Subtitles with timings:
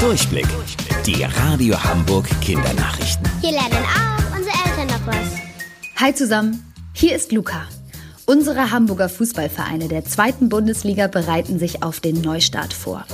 [0.00, 0.46] Durchblick.
[1.06, 3.26] Die Radio Hamburg Kindernachrichten.
[3.40, 5.38] Hier lernen auch unsere Eltern noch was.
[5.96, 6.62] Hi zusammen,
[6.92, 7.62] hier ist Luca.
[8.26, 13.06] Unsere Hamburger Fußballvereine der zweiten Bundesliga bereiten sich auf den Neustart vor.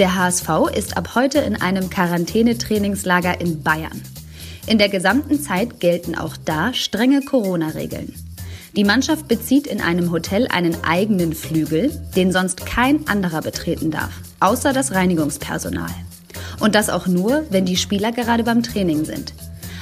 [0.00, 4.02] Der HSV ist ab heute in einem Quarantänetrainingslager in Bayern.
[4.66, 8.12] In der gesamten Zeit gelten auch da strenge Corona-Regeln.
[8.74, 14.12] Die Mannschaft bezieht in einem Hotel einen eigenen Flügel, den sonst kein anderer betreten darf,
[14.40, 15.94] außer das Reinigungspersonal.
[16.60, 19.34] Und das auch nur, wenn die Spieler gerade beim Training sind.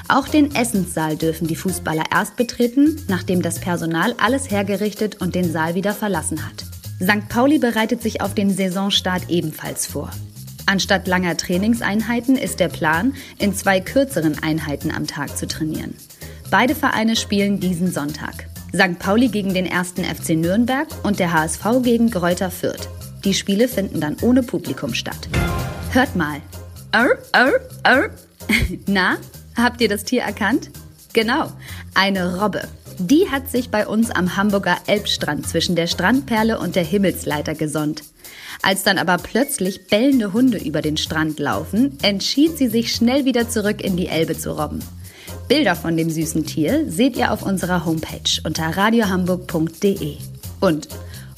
[0.09, 5.51] Auch den Essenssaal dürfen die Fußballer erst betreten, nachdem das Personal alles hergerichtet und den
[5.51, 6.65] Saal wieder verlassen hat.
[7.01, 7.29] St.
[7.29, 10.11] Pauli bereitet sich auf den Saisonstart ebenfalls vor.
[10.67, 15.95] Anstatt langer Trainingseinheiten ist der Plan, in zwei kürzeren Einheiten am Tag zu trainieren.
[16.51, 18.47] Beide Vereine spielen diesen Sonntag.
[18.75, 18.99] St.
[18.99, 19.95] Pauli gegen den 1.
[19.97, 22.89] FC Nürnberg und der HSV gegen Gräuter Fürth.
[23.25, 25.29] Die Spiele finden dann ohne Publikum statt.
[25.91, 26.41] Hört mal.
[26.93, 28.11] Arr, arr, arr.
[28.87, 29.17] Na,
[29.57, 30.71] habt ihr das Tier erkannt?
[31.15, 31.51] Genau,
[31.95, 32.69] eine Robbe.
[32.99, 38.03] Die hat sich bei uns am Hamburger Elbstrand zwischen der Strandperle und der Himmelsleiter gesonnt.
[38.61, 43.49] Als dann aber plötzlich bellende Hunde über den Strand laufen, entschied sie sich schnell wieder
[43.49, 44.81] zurück in die Elbe zu robben.
[45.49, 50.17] Bilder von dem süßen Tier seht ihr auf unserer Homepage unter radiohamburg.de.
[50.61, 50.89] Und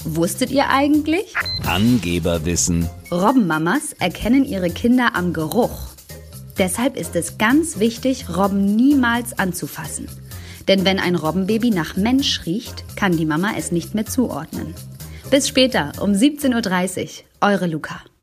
[0.05, 1.33] wusstet ihr eigentlich?
[1.65, 2.89] Angeberwissen.
[3.11, 5.89] Robbenmamas erkennen ihre Kinder am Geruch.
[6.57, 10.07] Deshalb ist es ganz wichtig, Robben niemals anzufassen.
[10.67, 14.73] Denn wenn ein Robbenbaby nach Mensch riecht, kann die Mama es nicht mehr zuordnen.
[15.29, 17.09] Bis später um 17.30 Uhr.
[17.41, 18.01] Eure Luca.